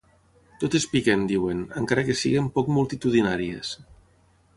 Totes 0.61 0.85
piquen, 0.93 1.25
diuen, 1.31 1.59
encara 1.81 2.05
que 2.07 2.15
siguin 2.21 2.47
poc 2.57 2.73
multitudinàries. 2.79 3.75